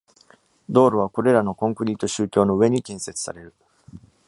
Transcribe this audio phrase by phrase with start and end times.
[0.67, 3.53] 道路はこれらのコンクリート舟橋の上に建設される。